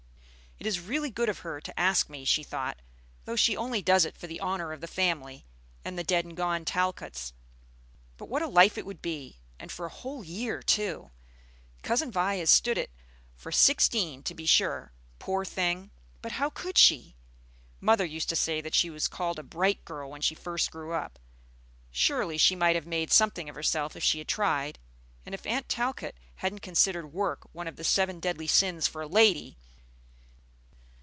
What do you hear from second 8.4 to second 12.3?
a life it would be, and for a whole year too! Cousin